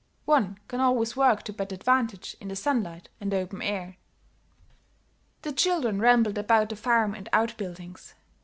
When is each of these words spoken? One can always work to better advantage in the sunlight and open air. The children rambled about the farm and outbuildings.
One 0.25 0.57
can 0.67 0.79
always 0.79 1.15
work 1.15 1.43
to 1.43 1.53
better 1.53 1.75
advantage 1.75 2.35
in 2.41 2.47
the 2.47 2.55
sunlight 2.55 3.09
and 3.19 3.31
open 3.35 3.61
air. 3.61 3.97
The 5.43 5.51
children 5.53 5.99
rambled 6.01 6.39
about 6.39 6.69
the 6.69 6.75
farm 6.75 7.13
and 7.13 7.29
outbuildings. 7.31 8.15